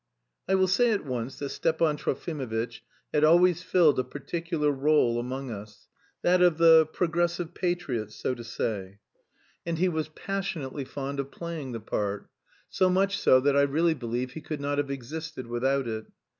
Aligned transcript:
I 0.49 0.55
will 0.55 0.67
say 0.67 0.89
at 0.93 1.05
once 1.05 1.37
that 1.37 1.49
Stepan 1.51 1.95
Trofimovitch 1.95 2.81
had 3.13 3.23
always 3.23 3.61
filled 3.61 3.99
a 3.99 4.03
particular 4.03 4.73
rôle 4.73 5.19
among 5.19 5.51
us, 5.51 5.89
that 6.23 6.41
of 6.41 6.57
the 6.57 6.87
progressive 6.91 7.53
patriot, 7.53 8.11
so 8.11 8.33
to 8.33 8.43
say, 8.43 8.97
and 9.63 9.77
he 9.77 9.89
was 9.89 10.09
passionately 10.09 10.85
fond 10.85 11.19
of 11.19 11.29
playing 11.29 11.73
the 11.73 11.79
part 11.79 12.27
so 12.67 12.89
much 12.89 13.19
so 13.19 13.39
that 13.41 13.55
I 13.55 13.61
really 13.61 13.93
believe 13.93 14.31
he 14.31 14.41
could 14.41 14.59
not 14.59 14.79
have 14.79 14.89
existed 14.89 15.45
without 15.45 15.87
it. 15.87 16.07